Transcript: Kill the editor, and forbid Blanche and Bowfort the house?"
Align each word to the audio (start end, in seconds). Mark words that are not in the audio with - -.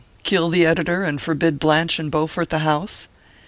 Kill 0.23 0.49
the 0.49 0.65
editor, 0.65 1.03
and 1.03 1.21
forbid 1.21 1.59
Blanche 1.59 1.99
and 1.99 2.09
Bowfort 2.11 2.49
the 2.49 2.57
house?" 2.65 3.07